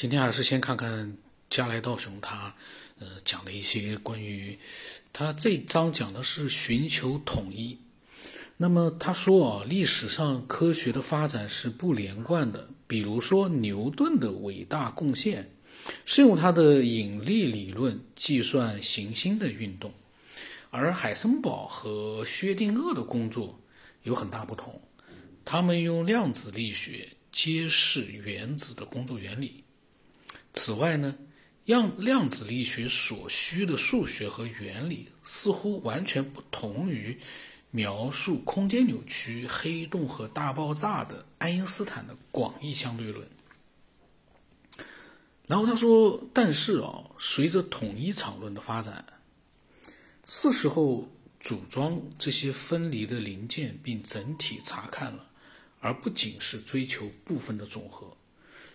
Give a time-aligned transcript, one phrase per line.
[0.00, 1.18] 今天还是先看看
[1.50, 2.54] 加来道雄他
[3.00, 4.58] 呃讲的一些关于
[5.12, 7.76] 他这章讲的是寻求统一。
[8.56, 12.70] 那么他说啊，历史上科学的发展是不连贯的。
[12.86, 15.50] 比如说牛顿的伟大贡献
[16.06, 19.92] 是用他的引力理论计算行星的运动，
[20.70, 23.60] 而海森堡和薛定谔的工作
[24.04, 24.80] 有很大不同。
[25.44, 29.64] 他们用量子力学揭示原子的工作原理。
[30.52, 31.16] 此外呢，
[31.64, 37.18] 量量子力学所需的数学和原理似乎完全不同于
[37.70, 43.28] 描述空间扭曲、黑洞和大爆炸的爱因斯坦的广义相对论。
[45.46, 49.04] 然后他说：“但是啊，随着统一场论的发展，
[50.26, 51.08] 是时候
[51.40, 55.28] 组装这些分离的零件并整体查看了，
[55.80, 58.16] 而不仅是追求部分的总和。”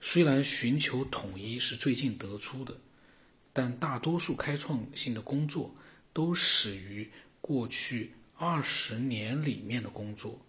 [0.00, 2.76] 虽然寻求统一是最近得出的，
[3.52, 5.74] 但大多数开创性的工作
[6.12, 10.40] 都始于过去二十年里面的工作。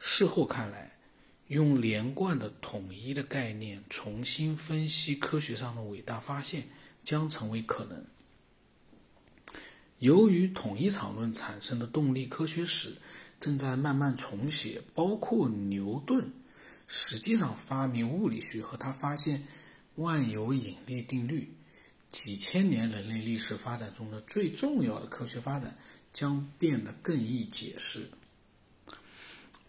[0.00, 0.98] 事后看来，
[1.46, 6.64] 用连贯的统一的概念重新分析科学上的伟大发现
[7.04, 8.04] 将成为可能。
[9.98, 12.96] 由于统一场论产生的动力科学史
[13.38, 16.32] 正在慢慢重写，包括牛顿。
[16.92, 19.46] 实际上，发明物理学和他发现
[19.94, 21.54] 万有引力定律，
[22.10, 25.78] 几千年人类历史发展中的最重要的科学发展，
[26.12, 28.10] 将变得更易解释。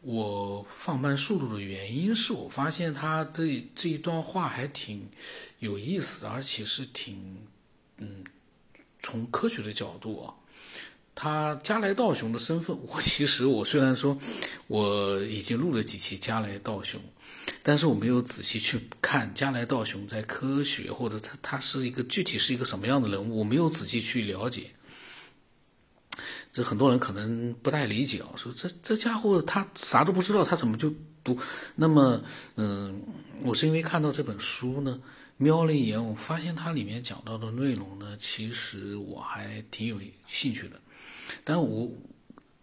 [0.02, 5.08] 我放慢速度的原因是我发现他这这一段话还挺
[5.60, 7.38] 有意思，而且是挺
[7.98, 8.24] 嗯，
[9.04, 10.34] 从科学的角度啊。
[11.24, 14.18] 他加来道雄的身份， 我其实我虽然说
[14.66, 17.00] 我已经录了几期加来道雄，
[17.62, 24.72] 但是我没有仔细去看加来道雄在科学或者他他是一个具体是一个什么样的人物，我没有仔细去了解。
[26.52, 30.92] 这很多人可能不太理解啊，说这这家伙他啥都不知道，他怎么就
[31.24, 31.38] 读？
[31.76, 32.24] 那么，
[32.56, 33.00] 嗯，
[33.44, 35.00] 我是因为看到这本书呢，
[35.38, 40.82] 瞄了一眼，我发现它里面讲到的内容呢，其实我还挺有兴趣的。
[41.44, 41.90] 但我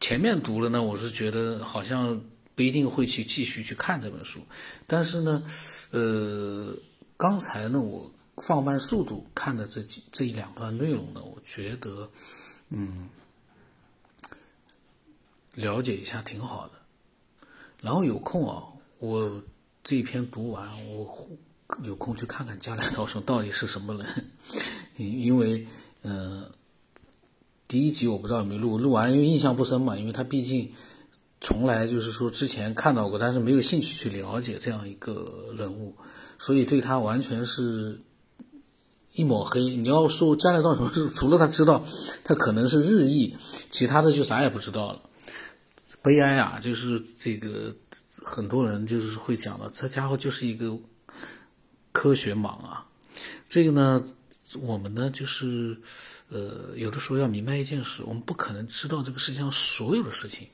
[0.00, 2.20] 前面读了呢，我是觉得好像
[2.54, 4.40] 不一定会去继续去看这本书。
[4.86, 5.44] 但是呢，
[5.90, 6.74] 呃，
[7.16, 12.08] 刚才呢，我放慢速度看的这几这一两段内容呢，我觉得，
[12.70, 13.08] 嗯，
[15.54, 16.72] 了解一下挺好的。
[17.80, 18.62] 然后有空啊，
[18.98, 19.42] 我
[19.82, 21.28] 这一篇读完，我
[21.82, 24.30] 有空去看看加来道 雄到底是什么人，
[24.96, 25.66] 因为，
[26.02, 26.50] 嗯。
[27.68, 30.72] 第一集我不知道有没有录，录完因为印象不深嘛，因为他毕竟
[31.38, 35.94] 从来就是说之前看到过，但是没有兴趣去了解这样一个人物，
[36.38, 38.00] 所以对他完全是
[39.12, 39.76] 一抹黑。
[39.76, 41.84] 你要说加来道雄是除了他知道
[42.24, 43.36] 他可能是日裔，
[43.70, 45.02] 其他的就啥也不知道了。
[46.02, 47.76] 悲哀啊，就是这个
[48.24, 50.78] 很多人就是会讲的，这家伙就是一个
[51.92, 52.86] 科学盲啊，
[53.46, 54.02] 这个呢。
[54.56, 55.78] 我们呢，就是，
[56.30, 60.48] 呃，有的时候要明白一件事，我们不可能知道这个世界上所有的事情，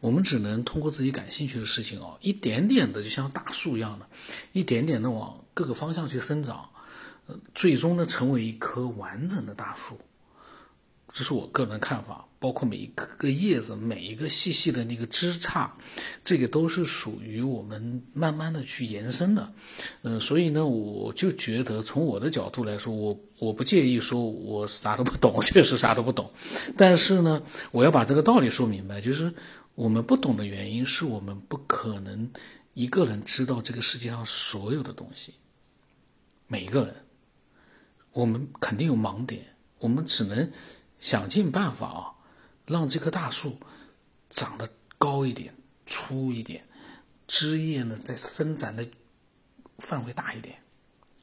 [0.00, 4.06] 我们只能通过自己感兴趣的事情哦，一点点的，就像大树一样的，
[4.52, 6.68] 一点点的往各个方向去生长，
[7.26, 9.98] 呃，最终呢，成为一棵完整的大树。
[11.12, 15.70] 这是我个人看法，包括每一个叶子、每一个细细的那个枝杈，
[16.24, 19.54] 这个都是属于我们慢慢的去延伸的。
[20.02, 26.32] 嗯，所以呢，我就觉得从我的角度来说，我我不介意说我啥都不懂，确实啥都不懂。
[26.76, 29.32] 但是呢，我要把这个道理说明白，就是
[29.76, 32.28] 我们不懂的原因是我们不可能
[32.74, 35.32] 一个人知道这个世界上所有的东西。
[36.48, 36.96] 每一个人，
[38.12, 40.50] 我们肯定有盲点，我们只能。
[41.02, 42.11] 想尽办法啊，
[42.72, 43.58] 让这棵大树
[44.30, 44.68] 长得
[44.98, 45.54] 高一点、
[45.86, 46.66] 粗一点，
[47.28, 48.84] 枝叶呢再伸展的
[49.78, 50.58] 范围大一点。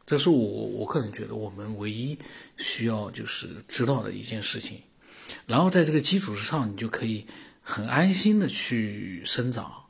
[0.05, 2.17] 这是我我个人觉得我们唯一
[2.57, 4.81] 需要就是知道的一件事情。
[5.45, 7.27] 然后在这个基础之上，你就可以
[7.61, 9.85] 很安心的去生长，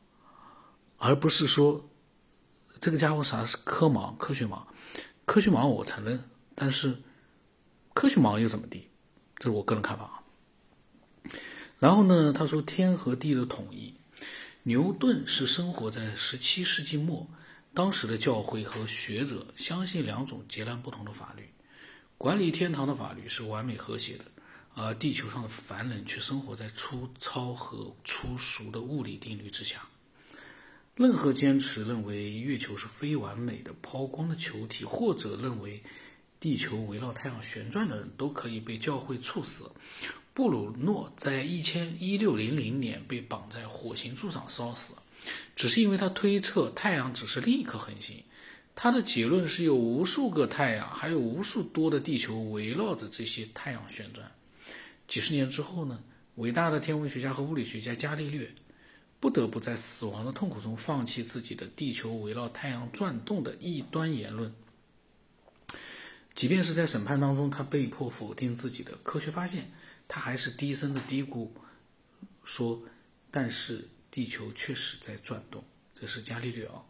[0.97, 1.89] 而不是说
[2.79, 4.61] 这个家伙啥是科盲、科学盲。
[5.25, 6.23] 科学盲我承认，
[6.55, 6.97] 但是
[7.93, 8.89] 科学盲又怎么地？
[9.37, 10.23] 这是我个人看法啊。
[11.79, 13.93] 然后呢，他说天和地的统一，
[14.63, 17.25] 牛顿是生活在十七世纪末，
[17.73, 21.49] 当时的教会和学者相信两种截然不同的法律，
[22.17, 24.25] 管理天堂的法律是完美和谐的，
[24.73, 29.87] 而地球上的凡人却生活在粗糙和粗俗的物理定律之下。
[30.95, 35.81] 任何坚持认为月球是非完美的抛光的球体，或者认为
[36.41, 39.71] 地球围绕太阳旋转的人，都可以被教会处死。
[40.39, 44.93] 布鲁诺在一千一六零零年被绑在火星柱上烧死，
[45.53, 48.23] 只是因为他推测太阳只是另一颗恒星。
[48.73, 54.31] 他的结论是有无数个太阳，还有无数多的地球围绕着这些太阳旋转。
[55.09, 55.99] 几十年之后呢？
[56.35, 58.49] 伟大的天文学家和物理学家伽利略
[59.19, 64.55] 不得不在死亡的痛苦中放弃自己的地球围绕太阳转动的异端言论。
[66.33, 69.69] 即便是在审判当中，他被迫否定自己的科学发现，
[70.09, 71.47] 他还是低声的嘀咕
[72.43, 72.83] 说
[73.31, 75.63] ：“但是地球确实在转动。”
[75.95, 76.83] 这是伽利略啊。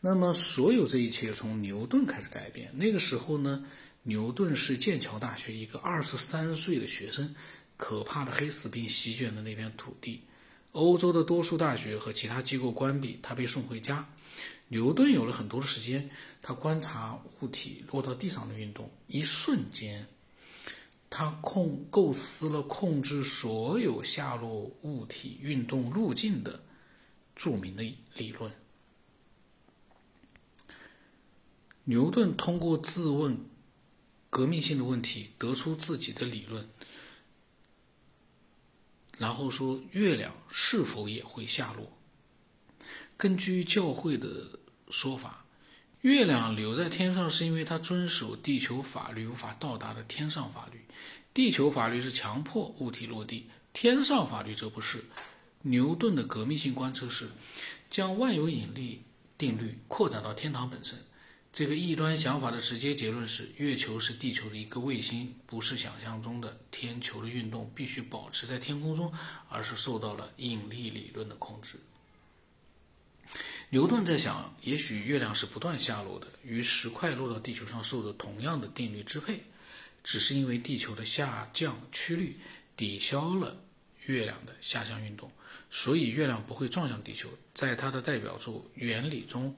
[0.00, 2.76] 那么，所有这一切从牛顿开始改变。
[2.76, 3.64] 那个时候呢，
[4.02, 7.32] 牛顿是剑桥大学一个二十三岁的学生。
[7.78, 10.22] 可怕的黑死病席卷了那片土地，
[10.72, 14.08] 欧洲的多数大学和其他机构关闭，他被送回家。
[14.68, 16.08] 牛顿有了很多的时间，
[16.40, 18.90] 他观察物体落到地上的运动。
[19.08, 20.08] 一瞬间，
[21.08, 26.62] 他控构思了控制所有下落物体运动路径的
[27.34, 27.82] 著名的
[28.16, 28.52] 理论。
[31.84, 33.38] 牛顿通过自问
[34.28, 36.68] 革命性的问题，得出自己的理论。
[39.16, 41.92] 然后说，月亮是否也会下落？
[43.16, 44.58] 根据教会的
[44.90, 45.45] 说法，
[46.02, 50.84] 月亮留在天上是因为它遵守地球法律无法到达的天上法律。
[51.34, 55.04] 地球法律是强迫物体落地，天上法律则不是。
[55.62, 57.28] 牛顿的革命性观测是
[57.90, 59.02] 将万有引力
[59.36, 60.96] 定律扩展到天堂本身。
[61.52, 69.12] 这个异端想法的直接结论是：月球是地球的一个卫星，不是想象中的天球的运动必须保持在天空中，
[69.48, 71.80] 而是受到了引力理论的控制。
[73.70, 79.40] 牛顿在想，也许月亮是不断下落的，与石块落到地球上受着同样的定律支配，
[80.04, 82.38] 只是因为地球的下降曲率
[82.76, 83.56] 抵消了
[84.04, 85.30] 月亮的下降运动，
[85.68, 87.28] 所以月亮不会撞向地球。
[87.54, 89.56] 在他的代表作《原理》中。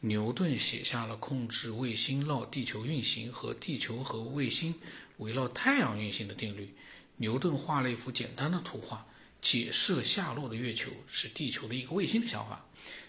[0.00, 4.74] 牛顿写下了控制卫星绕地球运行和地球和卫星
[5.16, 6.74] 围绕太阳运行的定律。
[7.16, 9.06] 牛顿画了一幅简单的图画，
[9.44, 12.64] 解释了下落的月球是地球的一个卫星的想法。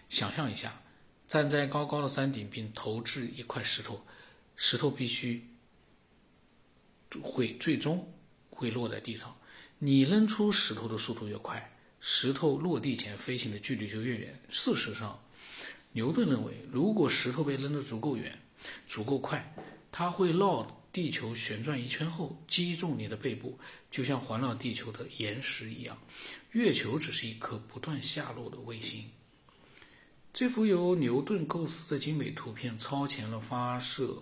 [0.10, 0.84] 想象一下，
[1.30, 4.06] 站在高高的山顶并投掷一块石头，
[4.58, 5.48] 石头必须
[7.24, 8.14] 会最终
[8.50, 9.34] 会落在地上。
[9.80, 14.38] 你扔出石头的速度越快，石头落地前飞行的距离就越远。
[14.50, 15.18] 事实上，
[15.94, 18.38] 牛顿认为，如果石头被扔得足够远、
[18.90, 19.56] 足够快，
[19.90, 23.60] 它会绕地球旋转一圈后击中你的背部，
[23.92, 25.98] 就像环绕地球的岩石一样。
[26.54, 29.04] 月球只是一颗不断下落的卫星。
[30.34, 34.18] 这幅由牛顿构思的精美图片超前了发射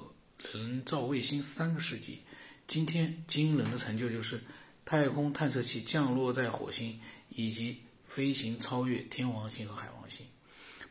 [0.52, 2.22] 人造卫星三个世纪。
[2.68, 4.42] 今天惊人的成就就是
[4.84, 7.00] 太空探测器降落在火星，
[7.30, 10.26] 以及飞行超越天王星和海王星。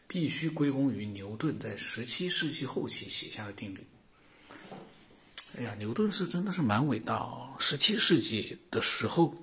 [0.07, 3.85] 必须归功于牛顿在十七世纪后期写下的定律。
[5.59, 7.55] 哎呀，牛顿是真的是蛮伟大哦！
[7.59, 9.37] 十七世纪的时候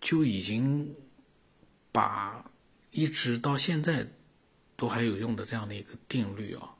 [0.00, 0.94] 就已经
[1.92, 2.50] 把
[2.90, 4.06] 一直到现在
[4.76, 6.74] 都还有用的这样的一个定律啊，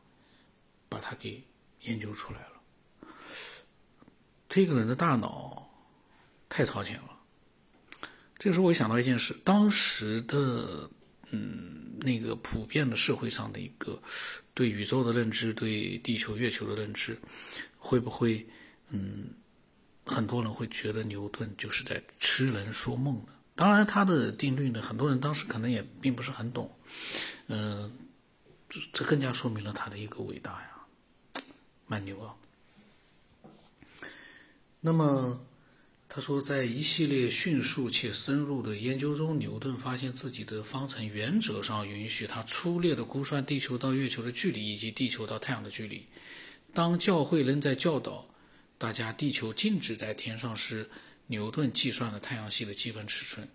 [0.88, 1.42] 把它给
[1.82, 3.10] 研究出来了。
[4.48, 5.70] 这个人的大脑
[6.48, 7.10] 太超前了。
[8.38, 10.90] 这个时候我想到一件事，当时的。
[11.30, 14.00] 嗯，那个普遍的社会上的一个
[14.54, 17.18] 对宇宙的认知，对地球、月球的认知，
[17.76, 18.46] 会不会
[18.88, 19.34] 嗯，
[20.06, 23.34] 很多人会觉得牛顿就是在痴人说梦呢？
[23.56, 26.74] 当然，他的定律呢，很多人当时可能也并不是很懂。
[27.48, 27.92] 嗯，
[28.68, 30.86] 这这更加说明了他的一个伟大呀，
[31.86, 32.34] 蛮牛啊。
[34.80, 35.44] 那么。
[36.16, 46.06] 他说，在一系列迅速且深入的研究中，牛顿发现自己的方程原则上允许他粗略地估算地球到月球的距离以及地球到太阳的距离。
[46.72, 48.28] 当教会仍在教导
[48.78, 50.88] 大家地球静止在天上时，
[51.26, 53.48] 牛顿计算了太阳系的基本尺寸。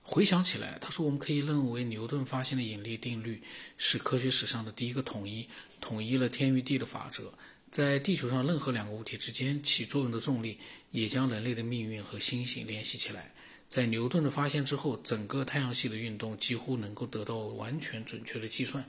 [0.00, 3.42] 回想起来，他说，我们可以认为牛顿发现的引力定律
[3.76, 5.46] 是科学史上的第一个统一，
[5.78, 7.34] 统一了天与地的法则。
[7.70, 10.58] 在地球上任何两个物体之间起作用的重力，
[10.90, 13.34] 也将人类的命运和星星联系起来。
[13.68, 18.82] 在牛顿的发现之后，整个太阳系的运动几乎能够得到完全准确的计算。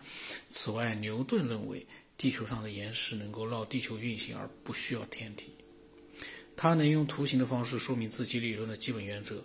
[0.50, 1.86] 此外，牛顿认为
[2.18, 5.52] 地球上的岩石能够绕地球运行而不需要天体。
[6.56, 9.44] 他能用图形的方式说明自己理论的基本原则。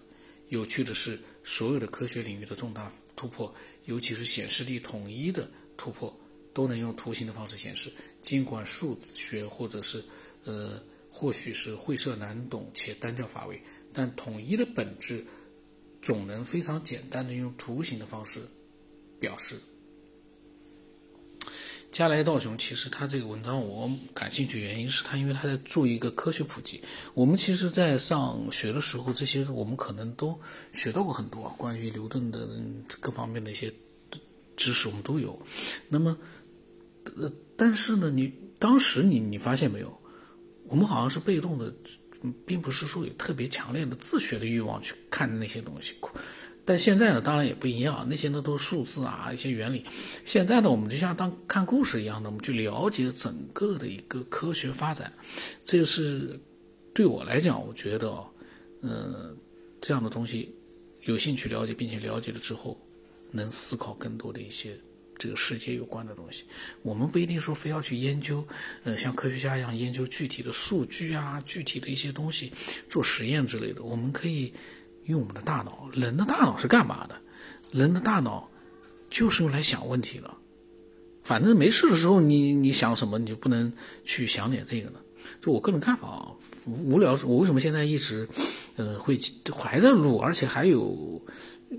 [0.50, 3.54] 有趣的是，所有的科学领域的重大突突破，
[3.86, 6.14] 尤其是显示力统一的突破，
[6.54, 7.92] 都能用图形的方式显示。
[8.22, 10.02] 尽管数学或者是
[10.44, 13.60] 呃，或许是晦涩难懂且单调乏味，
[13.92, 15.26] 但统一的本质
[16.00, 18.40] 总能非常简单的用图形的方式
[19.20, 19.56] 表示。
[21.90, 26.80] 加莱道雄其实他这个文章我感兴趣，原因是他因为他在做一个科学普及。
[27.14, 30.36] 我们其实，在上学的时候，这些我们可能都
[30.72, 32.48] 学到过很多关于牛顿的
[32.98, 33.72] 各方面的一些
[34.56, 35.40] 知识，我们都有。
[35.88, 36.18] 那么，
[37.16, 40.00] 呃，但是呢，你当时你你发现没有，
[40.66, 41.72] 我们好像是被动的，
[42.46, 45.94] 并不是说有特别强烈的自学的欲望去看那些东西。
[46.66, 49.84] 但现在呢，当然也不一样，那些呢都是数字啊，一些原理。
[50.24, 55.12] 现在呢，我们就像当看故事一样的，我们去了解整个的一个科学发展。
[55.62, 56.40] 这是
[56.94, 58.10] 对我来讲，我觉得，
[58.80, 59.36] 嗯，
[59.78, 60.54] 这样的东西
[61.02, 62.80] 有兴趣了解，并且了解了之后，
[63.30, 64.74] 能思考更多的一些
[65.18, 66.44] 这个世界有关的东西。
[66.82, 68.46] 我们不一定说非要去研究，
[68.84, 72.52] 呃，像科学家一样研究具体的数据啊，具体的一些东西，
[72.90, 73.82] 做实验之类的。
[73.82, 74.52] 我们可以。
[75.06, 77.20] 用我们的大脑，人的大脑是干嘛的？
[77.72, 78.48] 人的大脑
[79.10, 80.34] 就是用来想问题的。
[81.22, 83.70] 反正没事的时候，你你想什么，你就不能
[84.02, 85.00] 去想点这个呢？
[85.42, 86.32] 就我个人看法啊，
[86.66, 88.26] 无聊，我为什么现在一直，
[88.76, 89.18] 呃，会
[89.54, 91.20] 还在录，而且还有。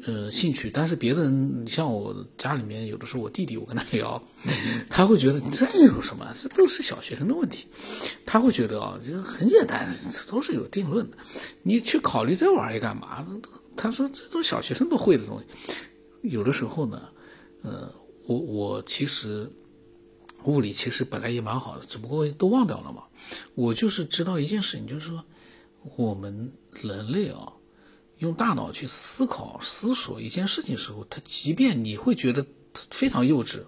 [0.05, 4.21] 呃，兴趣，但是别人，你像我家里面有的时候，我弟弟我跟他聊，
[4.89, 6.29] 他会觉得这有什么？
[6.33, 7.67] 这都是小学生的问题。
[8.25, 11.17] 他会觉得啊，就很简单，这都是有定论的。
[11.63, 13.25] 你去考虑这玩意儿干嘛？
[13.77, 15.73] 他说这都小学生都会的东西。
[16.23, 17.01] 有的时候呢，
[17.61, 17.89] 呃，
[18.27, 19.49] 我我其实
[20.43, 23.03] 物理其实本来也蛮好的，只不过都忘掉了嘛。
[23.53, 25.23] 我就是知道一件事情，就是说
[25.95, 26.51] 我们
[26.81, 27.53] 人类啊。
[28.19, 32.45] 用大脑去思考、思索一件事情的时候，他即便你会觉得
[32.91, 33.63] 非常幼稚，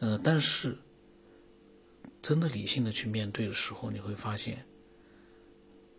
[0.00, 0.76] 呃，但是
[2.20, 4.66] 真的理性的去面对的时候，你会发现，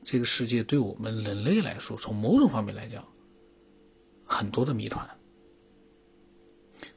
[0.03, 3.07] 这个世界对我们人类来说，从某种方面来讲，
[4.25, 5.09] 很多的谜团，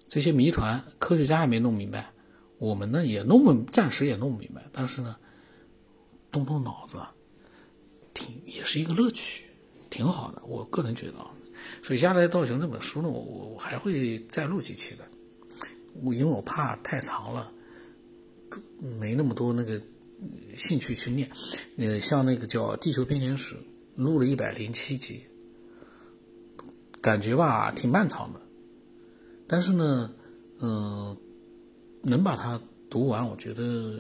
[0.08, 2.12] 这些谜团科学家还没弄明白，
[2.58, 5.16] 我们呢也弄不，暂时也弄不明白，但是呢，
[6.32, 6.98] 动动脑子，
[8.12, 9.49] 挺也是一个乐趣。
[9.90, 11.30] 挺好的，我个人觉得啊，
[11.82, 15.04] 所以《加来道雄》这本书呢，我我还会再录几期的，
[16.02, 17.52] 我因为我怕太长了，
[18.98, 19.82] 没那么多那个
[20.56, 21.28] 兴趣去念。
[21.76, 23.56] 呃，像那个叫《地球编年史》，
[23.96, 25.24] 录了一百零七集，
[27.00, 28.40] 感觉吧挺漫长的，
[29.48, 30.14] 但是呢，
[30.60, 31.16] 嗯，
[32.02, 33.98] 能把它读完，我觉得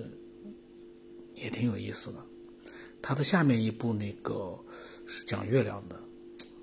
[1.34, 2.24] 也挺有意思的。
[3.10, 4.56] 它的下面一部那个。
[5.12, 5.96] 是讲月亮的，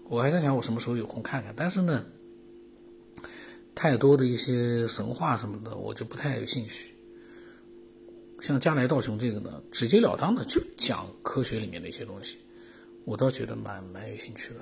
[0.05, 2.05] 我还在想我什么时候有空看看，但是呢，
[3.75, 6.93] 太多的一些神话什么的，我就不太有兴趣。
[8.39, 12.37] 像加来道雄这个呢，直截了当的就讲科学里面的一些东西，
[13.03, 14.61] 我倒觉得蛮蛮有兴趣的。